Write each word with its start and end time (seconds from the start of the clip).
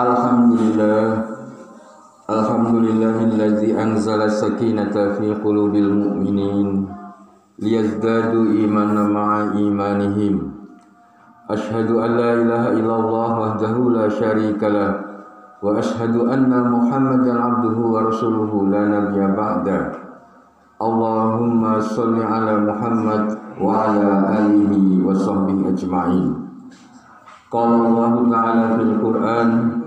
Alhamdulillah 0.00 1.28
Alhamdulillahilladzi 2.24 3.76
anzala 3.76 4.32
sakinata 4.32 5.20
fi 5.20 5.28
qulubil 5.44 5.92
mu'minin 5.92 6.88
liyazdadu 7.60 8.48
imanan 8.64 9.12
ma'a 9.12 9.60
imanihim 9.60 10.56
Ashhadu 11.52 12.00
an 12.00 12.16
la 12.16 12.32
ilaha 12.32 12.68
illallah 12.80 13.30
wahdahu 13.44 13.92
la 13.92 14.08
syarikalah 14.08 15.04
wa 15.60 15.76
ashhadu 15.76 16.32
anna 16.32 16.64
Muhammadan 16.64 17.36
abduhu 17.36 17.92
wa 17.92 18.08
rasuluhu 18.08 18.72
la 18.72 18.88
nabiyya 18.88 19.36
ba'da 19.36 19.80
Allahumma 20.80 21.76
salli 21.76 22.24
ala 22.24 22.56
Muhammad 22.56 23.36
wa 23.60 23.84
ala 23.84 24.32
alihi 24.48 25.04
wa 25.04 25.12
sahbihi 25.12 25.76
ajma'in 25.76 26.40
Qala 27.52 27.74
Allah 27.84 28.14
Ta'ala 28.30 28.64
fil 28.80 28.94
Qur'an 28.96 29.79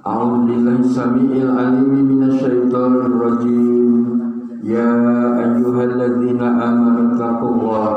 أعوذ 0.00 0.48
بالله 0.48 0.76
السميع 0.80 1.30
العليم 1.44 1.92
من 1.92 2.20
الشيطان 2.32 2.92
الرجيم. 3.04 3.92
يا 4.64 4.92
أيها 5.44 5.82
الذين 5.84 6.40
آمنوا 6.40 7.04
اتقوا 7.12 7.50
الله 7.52 7.88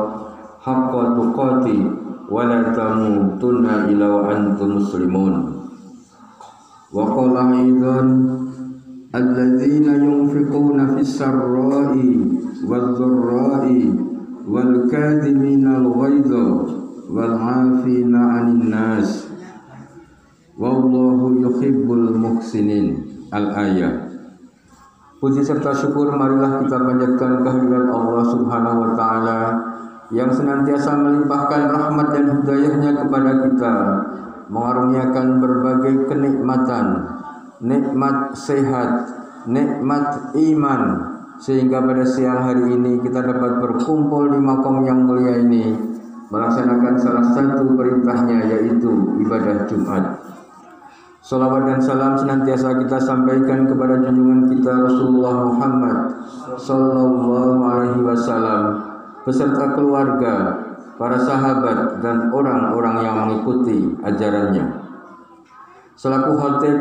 حق 0.59 0.93
تقاته 1.19 1.79
ولا 2.27 2.61
تموتن 2.75 3.65
إلا 3.87 4.07
وأنتم 4.15 4.69
مسلمون. 4.75 5.33
وقال 6.93 7.35
أيضا 7.37 7.99
الذين 9.15 9.87
ينفقون 10.07 10.79
في 10.87 10.99
السراء 11.07 11.95
والضراء 12.69 13.65
والكاذبين 14.51 15.65
الغيظ 15.67 16.31
والعافين 17.15 18.15
عن 18.15 18.45
الناس 18.51 19.32
Wallahu 20.53 21.33
yuhibbul 21.41 22.13
muhsinin 22.13 23.01
Al-ayat 23.33 24.13
Puji 25.17 25.41
serta 25.41 25.73
syukur 25.73 26.13
marilah 26.13 26.61
kita 26.61 26.77
panjatkan 26.77 27.41
kehadirat 27.41 27.87
Allah 27.89 28.25
Subhanahu 28.27 28.77
wa 28.83 28.91
taala 28.93 29.39
yang 30.11 30.29
senantiasa 30.29 30.93
melimpahkan 30.99 31.73
rahmat 31.73 32.07
dan 32.11 32.25
hidayahnya 32.37 32.91
kepada 33.01 33.31
kita, 33.47 33.75
mengaruniakan 34.51 35.39
berbagai 35.39 36.11
kenikmatan, 36.11 36.85
nikmat 37.63 38.35
sehat, 38.35 39.09
nikmat 39.47 40.35
iman, 40.35 40.81
sehingga 41.39 41.81
pada 41.81 42.03
siang 42.03 42.43
hari 42.43 42.77
ini 42.77 43.01
kita 43.01 43.23
dapat 43.23 43.63
berkumpul 43.63 44.27
di 44.27 44.39
makom 44.43 44.83
yang 44.85 45.07
mulia 45.07 45.39
ini 45.39 45.71
melaksanakan 46.29 46.93
salah 46.99 47.25
satu 47.31 47.73
perintahnya 47.73 48.43
yaitu 48.53 48.91
ibadah 49.23 49.65
Jumat. 49.71 50.03
Salawat 51.23 51.63
dan 51.71 51.79
salam 51.79 52.19
senantiasa 52.19 52.83
kita 52.83 52.99
sampaikan 52.99 53.63
kepada 53.63 53.95
junjungan 54.03 54.43
kita 54.51 54.75
Rasulullah 54.75 55.55
Muhammad 55.55 56.19
Sallallahu 56.59 57.63
Alaihi 57.63 58.03
Wasallam 58.03 58.63
beserta 59.23 59.71
keluarga, 59.71 60.35
para 60.99 61.15
sahabat 61.15 62.03
dan 62.03 62.27
orang-orang 62.27 63.07
yang 63.07 63.15
mengikuti 63.23 63.87
ajarannya. 64.03 64.67
Selaku 65.95 66.35
khotib, 66.35 66.77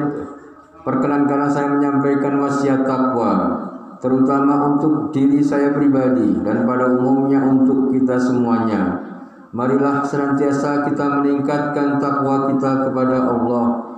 perkenankanlah 0.83 1.47
saya 1.47 1.79
menyampaikan 1.79 2.43
wasiat 2.43 2.83
takwa, 2.83 3.63
terutama 4.03 4.75
untuk 4.75 5.15
diri 5.15 5.39
saya 5.39 5.71
pribadi 5.71 6.43
dan 6.43 6.67
pada 6.67 6.91
umumnya 6.91 7.47
untuk 7.47 7.95
kita 7.95 8.19
semuanya. 8.19 9.07
Marilah 9.55 10.03
senantiasa 10.03 10.83
kita 10.91 11.23
meningkatkan 11.23 12.03
takwa 12.03 12.51
kita 12.51 12.91
kepada 12.91 13.31
Allah 13.31 13.92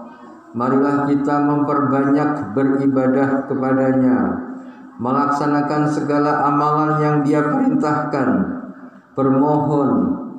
Marilah 0.54 1.10
kita 1.10 1.34
memperbanyak 1.42 2.54
beribadah 2.54 3.50
kepadanya? 3.50 4.18
Melaksanakan 5.02 5.90
segala 5.90 6.46
amalan 6.46 7.02
yang 7.02 7.16
dia 7.26 7.42
perintahkan. 7.42 8.28
Bermohon 9.18 9.90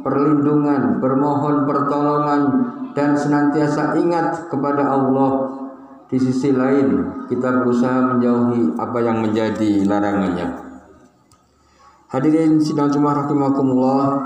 perlindungan, 0.04 1.00
bermohon 1.04 1.64
pertolongan 1.68 2.42
Dan 2.96 3.12
senantiasa 3.12 4.00
ingat 4.00 4.48
kepada 4.48 4.88
Allah. 4.88 5.52
Di 6.08 6.16
sisi 6.16 6.56
lain 6.56 7.28
kita 7.28 7.60
berusaha 7.60 8.16
menjauhi 8.16 8.72
apa 8.80 9.00
yang 9.04 9.20
menjadi 9.20 9.84
larangannya. 9.84 10.48
Hadirin 12.08 12.56
sidang 12.64 12.88
Jumat 12.88 13.28
rahimakumullah 13.28 14.24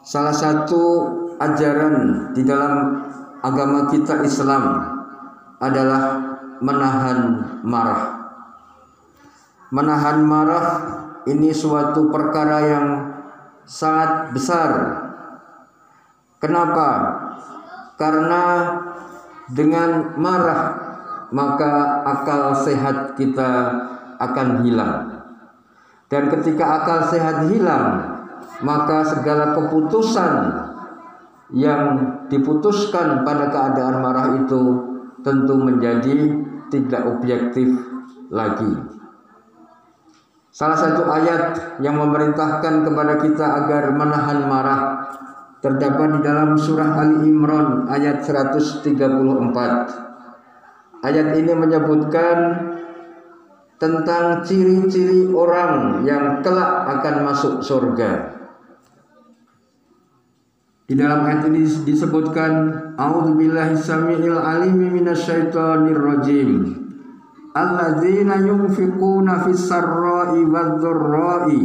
Salah 0.00 0.32
satu 0.32 1.04
ajaran 1.36 2.32
di 2.32 2.48
dalam 2.48 3.04
agama 3.44 3.92
kita 3.92 4.24
Islam 4.24 4.97
adalah 5.58 6.02
menahan 6.62 7.18
marah. 7.62 8.02
Menahan 9.68 10.18
marah 10.24 10.66
ini 11.28 11.52
suatu 11.52 12.08
perkara 12.08 12.58
yang 12.64 12.86
sangat 13.68 14.32
besar. 14.32 14.70
Kenapa? 16.40 16.88
Karena 17.98 18.42
dengan 19.50 20.14
marah 20.16 20.88
maka 21.28 22.00
akal 22.08 22.56
sehat 22.56 23.18
kita 23.18 23.50
akan 24.16 24.64
hilang. 24.64 25.20
Dan 26.08 26.32
ketika 26.32 26.80
akal 26.80 27.04
sehat 27.12 27.52
hilang, 27.52 28.16
maka 28.64 29.04
segala 29.04 29.52
keputusan 29.52 30.32
yang 31.52 31.82
diputuskan 32.32 33.24
pada 33.28 33.52
keadaan 33.52 34.00
marah 34.00 34.28
itu 34.40 34.62
tentu 35.22 35.54
menjadi 35.58 36.16
tidak 36.68 37.02
objektif 37.08 37.68
lagi. 38.28 38.98
Salah 40.48 40.78
satu 40.78 41.06
ayat 41.06 41.78
yang 41.78 41.96
memerintahkan 42.00 42.82
kepada 42.82 43.14
kita 43.22 43.46
agar 43.64 43.94
menahan 43.94 44.48
marah 44.50 45.06
terdapat 45.62 46.18
di 46.18 46.20
dalam 46.22 46.58
surah 46.58 46.98
Ali 46.98 47.30
Imran 47.30 47.86
ayat 47.90 48.26
134. 48.26 48.82
Ayat 50.98 51.28
ini 51.38 51.52
menyebutkan 51.54 52.38
tentang 53.78 54.42
ciri-ciri 54.42 55.30
orang 55.30 56.02
yang 56.02 56.42
kelak 56.42 56.90
akan 56.98 57.14
masuk 57.22 57.62
surga. 57.62 58.37
Di 60.88 60.96
dalam 60.96 61.20
ayat 61.20 61.52
ini 61.52 61.68
disebutkan 61.84 62.52
A'udzubillahi 62.96 63.76
samiil 63.76 64.40
alimi 64.40 64.88
minasyaitonir 64.88 66.00
rajim. 66.00 66.64
Alladzina 67.52 68.40
yunfiquna 68.40 69.44
fis 69.44 69.68
sarra'i 69.68 70.48
wadh-dharra'i. 70.48 71.60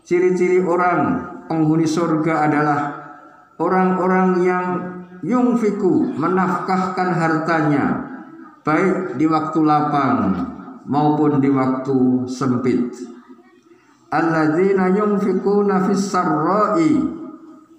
Ciri-ciri 0.00 0.64
orang 0.64 1.28
penghuni 1.44 1.84
surga 1.84 2.48
adalah 2.48 2.80
orang-orang 3.60 4.28
yang 4.48 4.66
yungfiku 5.20 6.16
menafkahkan 6.16 7.08
hartanya 7.12 7.84
baik 8.64 9.20
di 9.20 9.28
waktu 9.28 9.60
lapang 9.60 10.40
maupun 10.88 11.36
di 11.36 11.52
waktu 11.52 12.24
sempit. 12.24 12.96
Alladzina 14.08 14.88
yunfiquna 14.88 15.84
fis 15.84 16.00
sarra'i 16.08 17.20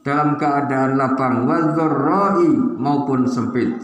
dalam 0.01 0.37
keadaan 0.37 0.97
lapang 0.97 1.45
wal 1.45 1.77
maupun 2.77 3.29
sempit. 3.29 3.77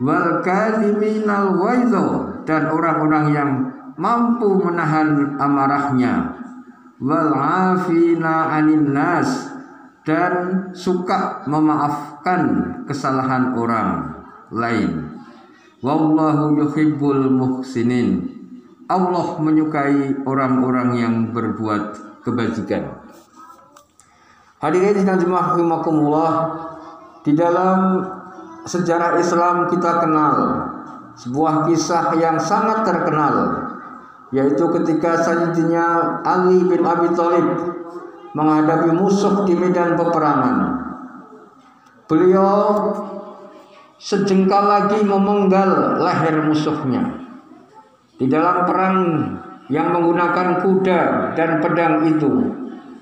Wal 0.00 0.40
kadhiminal 0.40 1.60
dan 2.48 2.62
orang-orang 2.72 3.26
yang 3.34 3.50
mampu 4.00 4.48
menahan 4.62 5.36
amarahnya. 5.36 6.40
Wal 7.02 7.32
afina 7.36 8.56
anin 8.56 8.96
nas 8.96 9.50
dan 10.06 10.68
suka 10.72 11.44
memaafkan 11.44 12.42
kesalahan 12.88 13.52
orang 13.58 14.20
lain. 14.48 15.20
Wallahu 15.80 16.56
yuhibbul 16.60 17.28
muhsinin. 17.32 18.40
Allah 18.90 19.38
menyukai 19.38 20.26
orang-orang 20.26 20.88
yang 20.98 21.14
berbuat 21.30 22.10
kebajikan 22.26 23.09
Hadirin 24.60 25.08
dan 25.08 25.16
jemaah 25.16 25.56
rahimakumullah, 25.56 26.32
di 27.24 27.32
dalam 27.32 28.04
sejarah 28.68 29.16
Islam 29.16 29.72
kita 29.72 30.04
kenal 30.04 30.34
sebuah 31.16 31.64
kisah 31.64 32.12
yang 32.20 32.36
sangat 32.36 32.84
terkenal 32.84 33.34
yaitu 34.30 34.62
ketika 34.78 35.16
Sayyidina 35.24 36.20
Ali 36.22 36.60
bin 36.68 36.84
Abi 36.84 37.08
Thalib 37.16 37.48
menghadapi 38.36 38.94
musuh 38.94 39.48
di 39.48 39.56
medan 39.58 39.98
peperangan. 39.98 40.56
Beliau 42.06 42.54
sejengkal 43.96 44.64
lagi 44.70 45.02
memenggal 45.02 45.98
leher 45.98 46.46
musuhnya. 46.46 47.16
Di 48.20 48.28
dalam 48.28 48.68
perang 48.68 48.96
yang 49.72 49.88
menggunakan 49.96 50.62
kuda 50.62 51.00
dan 51.34 51.64
pedang 51.64 52.04
itu 52.06 52.60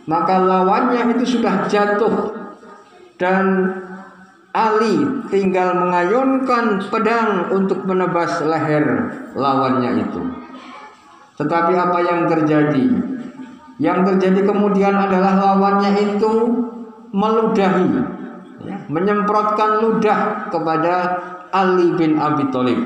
maka 0.09 0.41
lawannya 0.41 1.13
itu 1.21 1.37
sudah 1.37 1.69
jatuh 1.69 2.33
dan 3.21 3.77
Ali 4.57 5.05
tinggal 5.29 5.77
mengayunkan 5.77 6.89
pedang 6.89 7.53
untuk 7.53 7.85
menebas 7.85 8.41
leher 8.41 9.13
lawannya 9.37 10.09
itu. 10.09 10.23
Tetapi 11.37 11.77
apa 11.77 11.99
yang 12.01 12.25
terjadi? 12.27 12.85
Yang 13.79 13.99
terjadi 14.11 14.49
kemudian 14.49 14.97
adalah 14.97 15.37
lawannya 15.39 15.93
itu 16.17 16.33
meludahi, 17.15 17.93
ya, 18.67 18.77
menyemprotkan 18.91 19.85
ludah 19.85 20.51
kepada 20.51 20.95
Ali 21.55 21.95
bin 21.95 22.19
Abi 22.19 22.51
Thalib. 22.51 22.81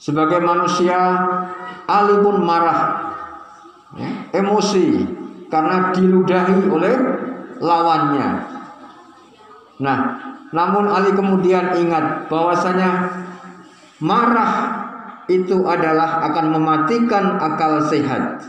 Sebagai 0.00 0.40
manusia, 0.40 0.96
Ali 1.84 2.16
pun 2.24 2.40
marah, 2.40 3.12
ya, 3.98 4.08
emosi 4.40 5.19
karena 5.50 5.90
diludahi 5.92 6.70
oleh 6.70 6.94
lawannya. 7.60 8.28
Nah, 9.82 9.98
namun 10.54 10.86
Ali 10.88 11.12
kemudian 11.12 11.76
ingat 11.76 12.30
bahwasanya 12.30 12.90
marah 14.00 14.52
itu 15.30 15.62
adalah 15.66 16.26
akan 16.32 16.46
mematikan 16.58 17.38
akal 17.38 17.86
sehat. 17.86 18.42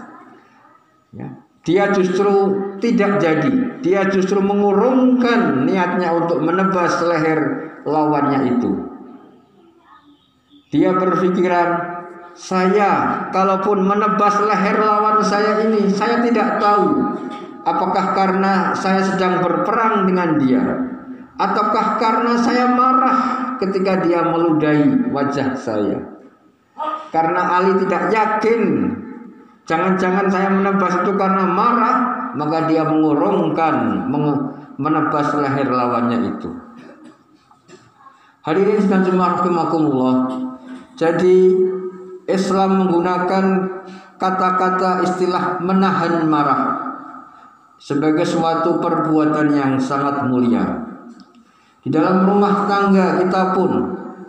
Ya. 1.14 1.42
Dia 1.62 1.94
justru 1.94 2.58
tidak 2.82 3.22
jadi. 3.22 3.78
Dia 3.86 4.10
justru 4.10 4.42
mengurungkan 4.42 5.70
niatnya 5.70 6.10
untuk 6.18 6.42
menebas 6.42 6.98
leher 7.06 7.70
lawannya 7.86 8.58
itu. 8.58 8.72
Dia 10.74 10.96
berpikiran, 10.96 11.70
saya 12.34 13.28
kalaupun 13.30 13.84
menebas 13.84 14.40
leher 14.44 14.78
lawan 14.80 15.20
saya 15.22 15.68
ini, 15.68 15.92
saya 15.92 16.24
tidak 16.24 16.58
tahu 16.58 17.16
apakah 17.68 18.16
karena 18.18 18.72
saya 18.74 19.04
sedang 19.04 19.44
berperang 19.44 20.08
dengan 20.10 20.40
dia 20.40 20.64
ataukah 21.38 21.98
karena 21.98 22.34
saya 22.40 22.72
marah 22.72 23.20
ketika 23.58 24.02
dia 24.06 24.26
meludahi 24.26 25.12
wajah 25.12 25.58
saya. 25.58 26.00
Karena 27.12 27.60
Ali 27.60 27.76
tidak 27.84 28.08
yakin 28.08 28.62
Jangan-jangan 29.72 30.28
saya 30.28 30.50
menebas 30.52 31.00
itu 31.00 31.16
karena 31.16 31.48
marah, 31.48 31.98
maka 32.36 32.68
dia 32.68 32.84
mengurungkan, 32.84 34.04
menebas 34.76 35.32
leher 35.38 35.72
lawannya 35.72 36.34
itu. 36.34 36.50
Hadirin 38.44 38.84
sekalian 38.84 39.06
jemaah 39.08 39.32
rahimakumullah. 39.40 40.16
Jadi 40.98 41.56
Islam 42.30 42.86
menggunakan 42.86 43.46
kata-kata 44.22 45.02
istilah 45.02 45.58
menahan 45.62 46.26
marah 46.30 46.64
sebagai 47.82 48.26
suatu 48.28 48.78
perbuatan 48.78 49.58
yang 49.58 49.74
sangat 49.82 50.30
mulia. 50.30 50.86
Di 51.82 51.90
dalam 51.90 52.30
rumah 52.30 52.70
tangga 52.70 53.18
kita 53.18 53.58
pun 53.58 53.72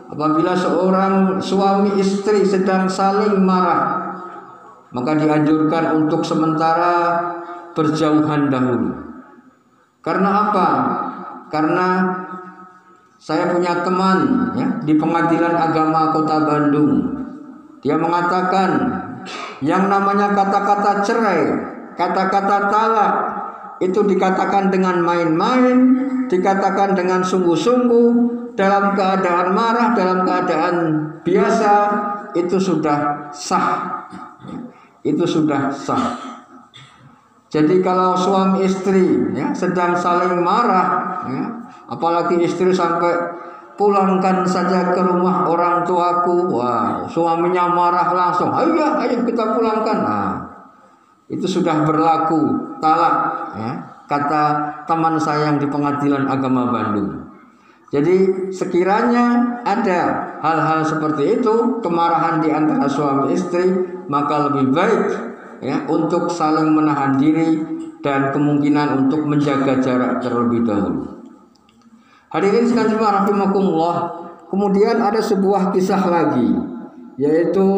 apabila 0.09 0.57
seorang 0.57 1.37
suami 1.37 2.01
istri 2.01 2.41
sedang 2.49 2.89
saling 2.89 3.37
marah 3.45 4.03
maka 4.93 5.17
dianjurkan 5.17 6.05
untuk 6.05 6.21
sementara 6.25 7.21
berjauhan 7.73 8.53
dahulu. 8.53 8.93
Karena 10.05 10.49
apa? 10.49 10.69
Karena 11.49 11.89
saya 13.17 13.53
punya 13.53 13.81
teman 13.81 14.51
ya, 14.57 14.69
di 14.85 14.99
Pengadilan 14.99 15.55
Agama 15.57 16.13
Kota 16.13 16.43
Bandung. 16.45 17.22
Dia 17.83 17.99
mengatakan 17.99 18.71
yang 19.61 19.91
namanya 19.91 20.31
kata-kata 20.33 21.03
cerai, 21.03 21.43
kata-kata 21.99 22.57
talak 22.71 23.15
itu 23.83 24.01
dikatakan 24.07 24.71
dengan 24.71 25.03
main-main, 25.03 25.77
dikatakan 26.31 26.95
dengan 26.95 27.27
sungguh-sungguh, 27.27 28.09
dalam 28.55 28.95
keadaan 28.95 29.51
marah, 29.51 29.97
dalam 29.97 30.23
keadaan 30.23 30.77
biasa 31.27 31.75
itu 32.39 32.57
sudah 32.61 33.29
sah 33.33 34.07
itu 35.03 35.25
sudah 35.27 35.71
sah. 35.75 36.19
Jadi 37.53 37.85
kalau 37.85 38.17
suami 38.17 38.65
istri 38.65 39.29
ya, 39.37 39.53
sedang 39.53 39.93
saling 39.93 40.41
marah, 40.41 41.21
ya, 41.29 41.45
apalagi 41.91 42.41
istri 42.41 42.73
sampai 42.73 43.13
pulangkan 43.83 44.47
saja 44.47 44.95
ke 44.95 45.01
rumah 45.03 45.51
orang 45.51 45.83
tuaku, 45.83 46.55
wah 46.55 47.03
suaminya 47.11 47.75
marah 47.75 48.15
langsung, 48.15 48.55
ayo 48.55 48.79
ayo 48.79 49.27
kita 49.27 49.59
pulangkan. 49.59 49.99
Nah, 50.07 50.31
itu 51.27 51.51
sudah 51.51 51.83
berlaku 51.83 52.79
talak, 52.79 53.15
ya, 53.59 53.71
kata 54.07 54.43
teman 54.87 55.19
saya 55.19 55.51
yang 55.51 55.59
di 55.59 55.67
pengadilan 55.67 56.31
agama 56.31 56.71
Bandung. 56.71 57.27
Jadi 57.91 58.49
sekiranya 58.55 59.59
ada 59.67 60.31
hal-hal 60.41 60.81
seperti 60.87 61.43
itu, 61.43 61.83
kemarahan 61.83 62.39
di 62.39 62.55
antara 62.55 62.87
suami 62.87 63.35
istri, 63.35 63.69
maka 64.07 64.49
lebih 64.49 64.71
baik 64.71 65.03
ya 65.61 65.85
untuk 65.91 66.31
saling 66.31 66.73
menahan 66.73 67.19
diri 67.19 67.61
dan 68.01 68.31
kemungkinan 68.31 69.07
untuk 69.07 69.27
menjaga 69.27 69.83
jarak 69.83 70.23
terlebih 70.25 70.65
dahulu. 70.65 71.22
Hadirin 72.33 72.65
sekalian 72.65 72.97
rahimakumullah. 72.97 73.97
Kemudian 74.49 75.01
ada 75.01 75.21
sebuah 75.21 75.73
kisah 75.73 76.01
lagi 76.09 76.73
yaitu 77.21 77.69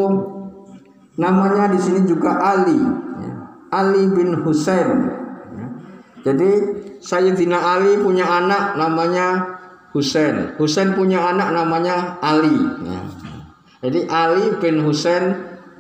namanya 1.19 1.71
di 1.71 1.79
sini 1.79 2.07
juga 2.07 2.39
Ali, 2.39 2.79
ya. 3.19 3.35
Ali 3.75 4.07
bin 4.11 4.43
Husain. 4.47 5.11
Ya. 5.55 5.67
Jadi 6.31 6.51
Sayyidina 7.03 7.59
Ali 7.59 7.99
punya 7.99 8.27
anak 8.27 8.79
namanya 8.79 9.59
Husain. 9.91 10.55
Husain 10.59 10.95
punya 10.95 11.23
anak 11.23 11.51
namanya 11.55 12.19
Ali. 12.23 12.55
Ya. 12.87 13.01
Jadi 13.85 14.01
Ali 14.11 14.55
bin 14.59 14.83
Husain 14.83 15.35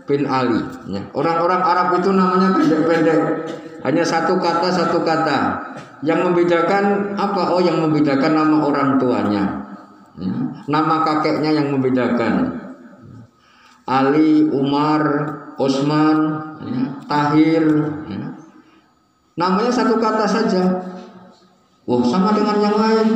bin 0.04 0.28
Ali. 0.28 0.60
Orang-orang 1.14 1.62
Arab 1.62 1.88
itu 1.98 2.10
namanya 2.12 2.58
pendek-pendek. 2.58 3.20
Hanya 3.82 4.04
satu 4.04 4.36
kata 4.36 4.68
satu 4.70 5.00
kata. 5.02 5.38
Yang 6.04 6.20
membedakan 6.30 7.16
apa? 7.16 7.56
Oh, 7.56 7.62
yang 7.64 7.80
membedakan 7.80 8.32
nama 8.36 8.56
orang 8.60 8.88
tuanya. 9.00 9.44
Ya. 10.20 10.34
Nama 10.68 10.94
kakeknya 11.02 11.50
yang 11.56 11.72
membedakan. 11.72 12.60
Ali, 13.88 14.48
Umar, 14.52 15.02
Osman, 15.56 16.18
ya. 16.68 16.84
Tahir. 17.08 17.64
Ya. 18.06 18.36
Namanya 19.34 19.72
satu 19.72 19.96
kata 19.96 20.28
saja. 20.28 20.62
Wah, 21.84 22.00
sama 22.04 22.32
dengan 22.32 22.56
yang 22.60 22.76
lain 22.76 23.08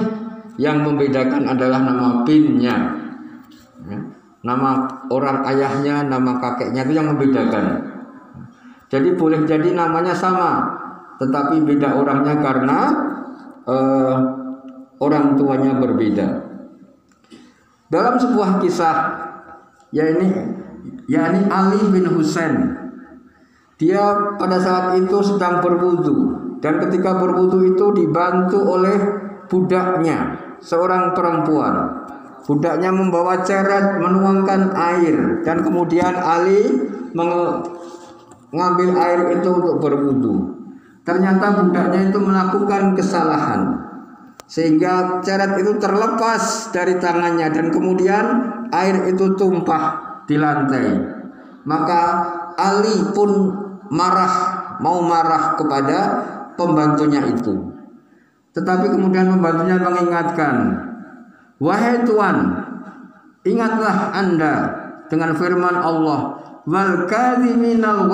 yang 0.59 0.83
membedakan 0.83 1.47
adalah 1.47 1.81
nama 1.81 2.27
binnya 2.27 2.77
ya. 3.87 3.99
nama 4.43 4.91
orang 5.09 5.47
ayahnya 5.47 6.05
nama 6.11 6.43
kakeknya 6.43 6.83
itu 6.83 6.93
yang 6.99 7.15
membedakan 7.15 7.79
jadi 8.91 9.15
boleh 9.15 9.47
jadi 9.47 9.71
namanya 9.73 10.13
sama 10.13 10.67
tetapi 11.19 11.67
beda 11.67 11.99
orangnya 11.99 12.35
karena 12.39 12.79
uh, 13.67 14.17
orang 15.03 15.35
tuanya 15.35 15.79
berbeda 15.79 16.29
dalam 17.91 18.15
sebuah 18.17 18.63
kisah 18.63 18.97
ya 19.91 20.05
ini 20.15 20.29
yakni 21.11 21.47
Ali 21.51 21.81
bin 21.91 22.07
Husain 22.15 22.75
dia 23.79 24.35
pada 24.39 24.59
saat 24.59 24.99
itu 24.99 25.19
sedang 25.23 25.63
berwudu 25.63 26.39
dan 26.59 26.83
ketika 26.83 27.15
berwudu 27.15 27.63
itu 27.63 27.87
dibantu 27.95 28.59
oleh 28.67 28.99
budaknya 29.47 30.35
seorang 30.59 31.15
perempuan. 31.15 32.07
Budaknya 32.43 32.91
membawa 32.91 33.45
ceret 33.45 34.01
menuangkan 34.01 34.73
air 34.73 35.45
dan 35.45 35.61
kemudian 35.61 36.17
Ali 36.17 36.65
mengambil 37.13 38.91
air 38.97 39.21
itu 39.39 39.49
untuk 39.53 39.77
berwudu. 39.79 40.58
Ternyata 41.09 41.65
budaknya 41.65 42.13
itu 42.13 42.21
melakukan 42.21 42.93
kesalahan 42.93 43.89
sehingga 44.45 45.25
ceret 45.25 45.57
itu 45.57 45.81
terlepas 45.81 46.69
dari 46.69 47.01
tangannya 47.01 47.49
dan 47.49 47.73
kemudian 47.73 48.25
air 48.69 49.09
itu 49.09 49.33
tumpah 49.33 49.85
di 50.29 50.37
lantai. 50.37 51.17
Maka 51.65 52.03
Ali 52.61 53.13
pun 53.17 53.57
marah, 53.89 54.35
mau 54.85 55.01
marah 55.01 55.57
kepada 55.57 55.99
pembantunya 56.61 57.25
itu. 57.25 57.57
Tetapi 58.53 58.93
kemudian 58.93 59.33
pembantunya 59.33 59.81
mengingatkan, 59.81 60.57
Wahai 61.57 62.05
Tuhan, 62.05 62.37
ingatlah 63.49 64.13
Anda 64.13 64.55
dengan 65.09 65.37
firman 65.37 65.77
Allah, 65.77 66.21
wal 66.69 67.09
kadhiminal 67.09 68.13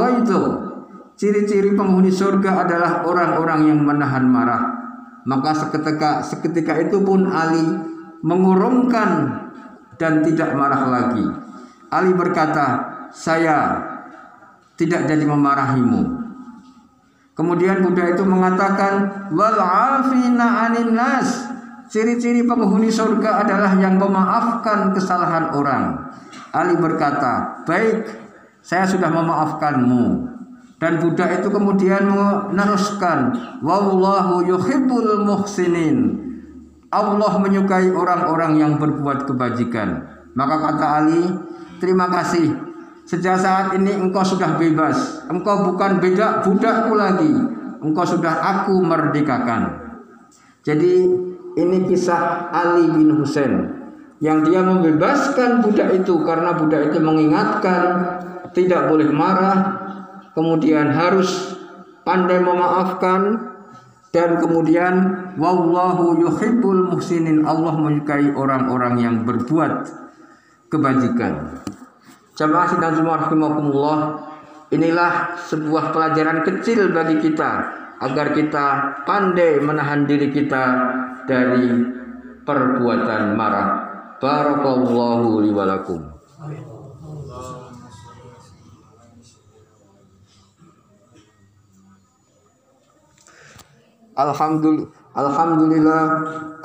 Ciri-ciri 1.15 1.79
penghuni 1.79 2.11
surga 2.11 2.67
adalah 2.67 3.07
orang-orang 3.07 3.71
yang 3.71 3.81
menahan 3.87 4.27
marah. 4.27 4.63
Maka 5.25 5.55
seketika 5.55 6.27
seketika 6.27 6.75
itu 6.83 7.01
pun 7.07 7.31
Ali 7.31 7.63
mengurungkan 8.27 9.31
dan 9.95 10.27
tidak 10.27 10.59
marah 10.59 10.91
lagi. 10.91 11.25
Ali 11.95 12.11
berkata, 12.19 12.83
"Saya 13.15 13.79
tidak 14.75 15.07
jadi 15.07 15.23
memarahimu." 15.23 16.27
Kemudian 17.39 17.83
Buddha 17.83 18.11
itu 18.11 18.27
mengatakan 18.27 19.31
wal 19.35 19.59
afina 19.59 20.67
anin 20.71 20.99
nas. 20.99 21.55
ciri-ciri 21.85 22.43
penghuni 22.43 22.91
surga 22.91 23.45
adalah 23.45 23.77
yang 23.79 24.01
memaafkan 24.01 24.91
kesalahan 24.97 25.53
orang. 25.55 26.11
Ali 26.51 26.75
berkata, 26.75 27.63
"Baik, 27.69 28.09
saya 28.59 28.89
sudah 28.89 29.13
memaafkanmu." 29.15 30.34
Dan 30.85 31.01
budak 31.01 31.41
itu 31.41 31.49
kemudian 31.49 32.05
meneruskan, 32.13 33.33
"Wallahu 33.65 34.45
yuhibbul 34.45 35.25
muhsinin." 35.25 36.21
Allah 36.93 37.41
menyukai 37.41 37.89
orang-orang 37.89 38.61
yang 38.61 38.77
berbuat 38.77 39.25
kebajikan. 39.25 40.05
Maka 40.37 40.61
kata 40.61 40.87
Ali, 41.01 41.25
"Terima 41.81 42.13
kasih. 42.13 42.53
Sejak 43.09 43.41
saat 43.41 43.73
ini 43.81 43.97
engkau 43.97 44.21
sudah 44.21 44.61
bebas. 44.61 45.25
Engkau 45.33 45.73
bukan 45.73 46.05
beda 46.05 46.45
budakku 46.45 46.93
lagi. 46.93 47.33
Engkau 47.81 48.05
sudah 48.05 48.45
aku 48.45 48.77
merdekakan." 48.85 49.81
Jadi 50.69 51.01
ini 51.57 51.89
kisah 51.89 52.53
Ali 52.53 52.93
bin 52.93 53.09
Husain 53.25 53.73
yang 54.21 54.45
dia 54.45 54.61
membebaskan 54.61 55.65
budak 55.65 55.97
itu 55.97 56.21
karena 56.29 56.53
budak 56.61 56.93
itu 56.93 57.01
mengingatkan 57.01 57.85
tidak 58.53 58.93
boleh 58.93 59.09
marah, 59.09 59.84
kemudian 60.35 60.91
harus 60.91 61.55
pandai 62.05 62.43
memaafkan 62.43 63.55
dan 64.15 64.39
kemudian 64.39 64.95
wallahu 65.35 66.23
yuhibbul 66.23 66.95
muhsinin 66.95 67.43
Allah 67.43 67.75
menyukai 67.75 68.31
orang-orang 68.31 68.95
yang 69.03 69.17
berbuat 69.27 69.91
kebajikan. 70.71 71.63
Jamaah 72.35 72.67
sidang 72.67 72.95
Jumat 72.99 73.27
rahimakumullah, 73.27 73.99
inilah 74.71 75.39
sebuah 75.39 75.95
pelajaran 75.95 76.43
kecil 76.47 76.91
bagi 76.91 77.23
kita 77.23 77.51
agar 78.03 78.35
kita 78.35 78.67
pandai 79.07 79.63
menahan 79.63 80.07
diri 80.07 80.35
kita 80.35 80.63
dari 81.31 81.71
perbuatan 82.43 83.39
marah. 83.39 83.69
Barakallahu 84.19 85.43
li 85.43 85.51
walakum. 85.51 86.01
Alhamdulillah 94.15 94.87
Alhamdulillah 95.15 96.03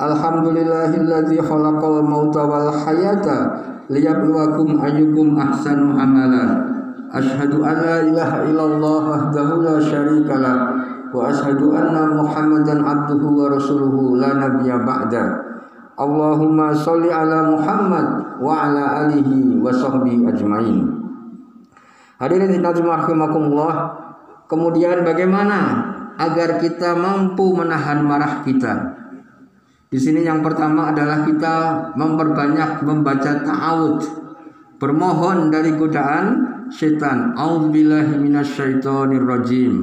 Alhamdulillahilladzi 0.00 1.38
khalaqal 1.38 2.02
mauta 2.02 2.46
wal 2.46 2.70
hayata 2.70 3.62
liyabluwakum 3.90 4.78
ayyukum 4.80 5.38
ahsanu 5.38 5.94
amala. 5.94 6.66
Ashhadu 7.10 7.62
an 7.66 7.76
la 7.78 7.98
ilaha 8.06 8.46
illallah 8.46 9.02
wahdahu 9.06 9.66
la 9.66 9.76
syarika 9.82 10.38
lah. 10.38 10.58
Wa 11.10 11.30
ashhadu 11.30 11.74
anna 11.74 12.10
Muhammadan 12.10 12.86
abduhu 12.86 13.34
wa 13.34 13.50
rasuluhu 13.50 14.18
la 14.18 14.30
nabiyya 14.34 14.86
ba'da. 14.86 15.24
Allahumma 15.98 16.70
sholli 16.72 17.10
ala 17.10 17.50
Muhammad 17.50 18.38
wa 18.38 18.66
ala 18.66 19.04
alihi 19.06 19.58
wa 19.58 19.74
sahbihi 19.74 20.26
ajmain. 20.26 20.86
Hadirin 22.22 22.62
rahimakumullah 22.62 24.00
Kemudian 24.50 25.06
bagaimana 25.06 25.86
agar 26.20 26.60
kita 26.60 26.92
mampu 26.92 27.56
menahan 27.56 28.04
marah 28.04 28.44
kita. 28.44 29.00
Di 29.88 29.96
sini 29.96 30.22
yang 30.22 30.44
pertama 30.44 30.92
adalah 30.92 31.24
kita 31.24 31.56
memperbanyak 31.96 32.84
membaca 32.84 33.40
ta'awud, 33.40 33.98
bermohon 34.76 35.48
dari 35.48 35.74
godaan 35.74 36.26
setan. 36.70 37.34
Auzubillahi 37.34 38.20
minasyaitonirrajim. 38.20 39.74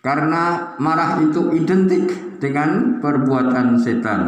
Karena 0.00 0.74
marah 0.80 1.20
itu 1.22 1.54
identik 1.54 2.36
dengan 2.40 2.98
perbuatan 2.98 3.78
setan. 3.78 4.20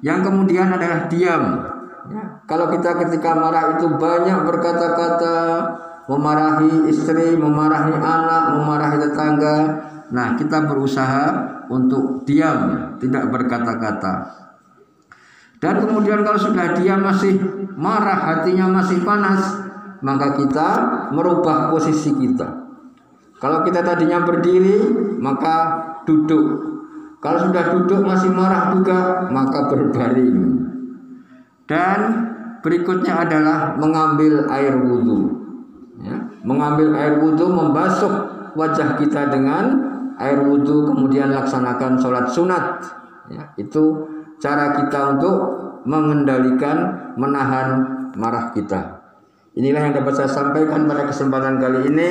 Yang 0.00 0.30
kemudian 0.30 0.68
adalah 0.74 1.06
diam. 1.06 1.44
Kalau 2.44 2.66
kita 2.72 2.98
ketika 3.04 3.36
marah 3.36 3.78
itu 3.78 3.88
banyak 3.94 4.38
berkata-kata, 4.42 5.36
memarahi 6.04 6.88
istri, 6.92 7.36
memarahi 7.36 7.96
anak, 7.96 8.42
memarahi 8.60 8.96
tetangga. 9.00 9.56
Nah, 10.12 10.36
kita 10.36 10.68
berusaha 10.68 11.24
untuk 11.72 12.22
diam, 12.28 12.92
tidak 13.00 13.32
berkata-kata. 13.32 14.44
Dan 15.58 15.80
kemudian 15.80 16.20
kalau 16.20 16.36
sudah 16.36 16.76
diam 16.76 17.00
masih 17.00 17.40
marah, 17.72 18.20
hatinya 18.20 18.68
masih 18.68 19.00
panas, 19.00 19.64
maka 20.04 20.36
kita 20.36 20.68
merubah 21.16 21.72
posisi 21.72 22.12
kita. 22.12 22.68
Kalau 23.40 23.64
kita 23.64 23.80
tadinya 23.80 24.20
berdiri, 24.20 24.76
maka 25.20 25.80
duduk. 26.04 26.76
Kalau 27.24 27.48
sudah 27.48 27.64
duduk 27.72 28.04
masih 28.04 28.28
marah 28.28 28.76
juga, 28.76 29.24
maka 29.32 29.72
berbaring. 29.72 30.60
Dan 31.64 31.98
berikutnya 32.60 33.24
adalah 33.24 33.72
mengambil 33.80 34.44
air 34.52 34.76
wudhu 34.76 35.43
mengambil 36.44 36.92
air 36.94 37.18
wudhu 37.18 37.48
membasuh 37.48 38.12
wajah 38.54 39.00
kita 39.00 39.32
dengan 39.32 39.64
air 40.20 40.38
wudhu 40.44 40.94
kemudian 40.94 41.32
laksanakan 41.32 41.98
sholat 41.98 42.30
sunat. 42.30 42.64
Ya, 43.32 43.50
itu 43.56 44.06
cara 44.38 44.76
kita 44.76 45.18
untuk 45.18 45.36
mengendalikan 45.88 47.10
menahan 47.16 47.68
marah 48.14 48.52
kita. 48.52 49.00
Inilah 49.54 49.86
yang 49.86 49.94
dapat 49.94 50.18
saya 50.18 50.30
sampaikan 50.30 50.84
pada 50.84 51.06
kesempatan 51.06 51.62
kali 51.62 51.86
ini. 51.86 52.08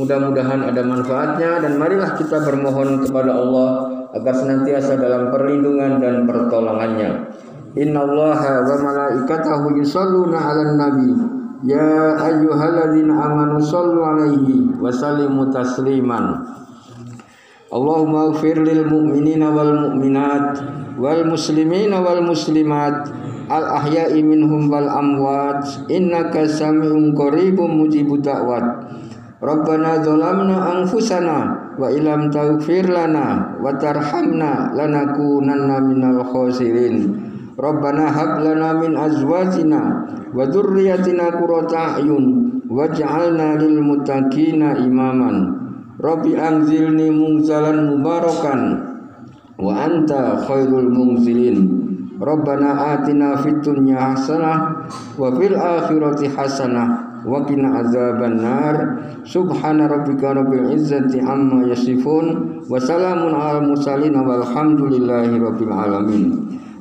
Mudah-mudahan 0.00 0.64
ada 0.64 0.80
manfaatnya 0.80 1.60
dan 1.60 1.76
marilah 1.76 2.16
kita 2.16 2.40
bermohon 2.40 3.04
kepada 3.04 3.36
Allah 3.36 3.70
agar 4.16 4.32
senantiasa 4.32 4.96
dalam 4.96 5.28
perlindungan 5.28 6.00
dan 6.00 6.24
pertolongannya. 6.24 7.36
Innallaha 7.76 8.64
wa 8.64 8.76
malaikatahu 8.80 9.76
yusalluna 9.76 10.40
'alan 10.40 10.72
nabi 10.80 11.35
Ya 11.66 12.14
ayyuhalladzina 12.14 13.10
amanu 13.26 13.58
sallu 13.58 13.98
alaihi 13.98 14.70
wa 14.78 14.86
sallimu 14.86 15.50
tasliman. 15.50 16.46
Allahumma 17.74 18.30
ighfir 18.30 18.62
lil 18.62 18.86
mu'minina 18.86 19.50
wal 19.50 19.74
mu'minat 19.74 20.62
wal 20.94 21.26
muslimina 21.26 21.98
wal 21.98 22.22
muslimat 22.22 23.10
al 23.50 23.82
ahya'i 23.82 24.22
minhum 24.22 24.70
wal 24.70 24.86
amwat 24.86 25.90
innaka 25.90 26.46
sami'un 26.46 27.10
qaribun 27.18 27.82
mujibud 27.82 28.22
da'wat. 28.22 28.86
Rabbana 29.42 30.06
zalamna 30.06 30.70
anfusana 30.70 31.38
wa 31.74 31.90
ilam 31.90 32.30
taghfir 32.30 32.86
lana 32.86 33.58
wa 33.58 33.74
tarhamna 33.74 34.70
lanakunanna 34.70 35.82
minal 35.82 36.22
khasirin 36.30 37.26
Rabbana 37.56 38.12
hab 38.12 38.44
lana 38.44 38.76
min 38.76 38.92
azwajina 38.92 39.80
wa 40.36 40.44
dzurriyyatina 40.44 41.40
qurrata 41.40 41.96
a'yun 41.96 42.60
waj'alna 42.68 43.56
lil 43.56 43.80
muttaqina 43.80 44.76
imaman. 44.84 45.56
Rabbi 45.96 46.36
anzilni 46.36 47.08
munzalan 47.08 47.96
mubarakan 47.96 48.60
wa 49.56 49.72
anta 49.88 50.44
khairul 50.44 50.92
munzilin. 50.92 51.64
Rabbana 52.20 52.96
atina 52.96 53.40
fid 53.40 53.64
dunya 53.64 53.96
hasanah 53.96 54.84
wa 55.16 55.32
fil 55.40 55.56
akhirati 55.56 56.28
hasanah 56.28 57.24
wa 57.24 57.40
qina 57.48 57.80
azaban 57.80 58.36
nar. 58.36 58.76
Subhana 59.24 59.88
rabbika 59.88 60.36
rabbil 60.36 60.76
izzati 60.76 61.24
amma 61.24 61.64
yasifun 61.72 62.60
wa 62.68 62.76
salamun 62.76 63.32
alal 63.32 63.64
mursalin 63.64 64.12
walhamdulillahi 64.12 65.40
rabbil 65.40 65.72
alamin. 65.72 66.26